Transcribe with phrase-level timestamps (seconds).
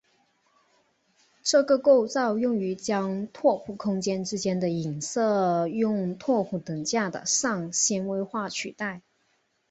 [1.43, 9.03] 这个构造用于将拓扑空间之间的映射用拓扑等价的上纤维化取代。